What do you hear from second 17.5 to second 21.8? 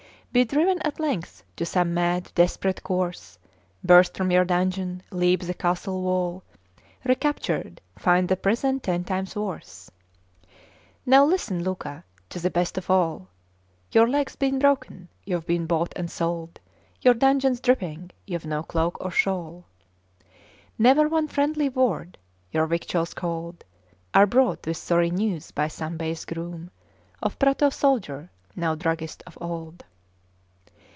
dripping; you've no cloak or shawl. Never one friendly